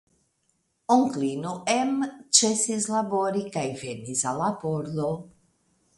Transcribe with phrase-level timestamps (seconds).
[0.93, 1.93] Onklino Em
[2.39, 5.13] ĉesis labori kaj venis al la pordo.